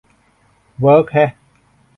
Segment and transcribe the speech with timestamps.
[0.79, 1.31] เวิร์กแฮะ